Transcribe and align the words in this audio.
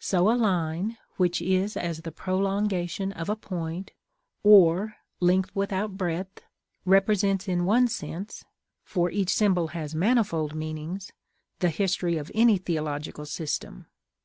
So 0.00 0.28
a 0.28 0.34
line, 0.34 0.96
which 1.16 1.40
is 1.40 1.76
as 1.76 2.00
the 2.00 2.10
prolongation 2.10 3.12
of 3.12 3.28
a 3.28 3.36
point, 3.36 3.92
or 4.42 4.96
length 5.20 5.52
without 5.54 5.96
breadth, 5.96 6.40
represents 6.84 7.46
in 7.46 7.66
one 7.66 7.86
sense 7.86 8.44
(for 8.82 9.12
each 9.12 9.32
symbol 9.32 9.68
has 9.68 9.94
manifold 9.94 10.56
meanings) 10.56 11.12
the 11.60 11.70
history 11.70 12.16
of 12.16 12.32
any 12.34 12.58
theological 12.58 13.26
system. 13.26 13.86